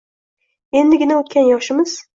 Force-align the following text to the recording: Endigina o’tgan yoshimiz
Endigina 0.81 1.21
o’tgan 1.21 1.49
yoshimiz 1.55 1.99